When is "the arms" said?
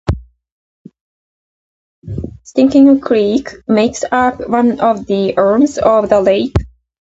5.05-5.77